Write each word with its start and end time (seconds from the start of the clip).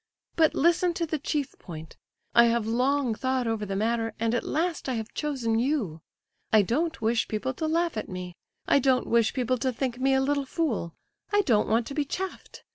But 0.35 0.55
listen 0.55 0.95
to 0.95 1.05
the 1.05 1.19
chief 1.19 1.59
point. 1.59 1.95
I 2.33 2.45
have 2.45 2.65
long 2.65 3.13
thought 3.13 3.45
over 3.45 3.67
the 3.67 3.75
matter, 3.75 4.15
and 4.19 4.33
at 4.33 4.41
last 4.43 4.89
I 4.89 4.95
have 4.95 5.13
chosen 5.13 5.59
you. 5.59 6.01
I 6.51 6.63
don't 6.63 6.99
wish 7.03 7.27
people 7.27 7.53
to 7.53 7.67
laugh 7.67 7.95
at 7.97 8.09
me; 8.09 8.33
I 8.67 8.79
don't 8.79 9.05
wish 9.05 9.35
people 9.35 9.59
to 9.59 9.71
think 9.71 9.99
me 9.99 10.15
a 10.15 10.19
'little 10.21 10.45
fool.' 10.47 10.95
I 11.31 11.41
don't 11.41 11.69
want 11.69 11.85
to 11.85 11.93
be 11.93 12.03
chaffed. 12.03 12.63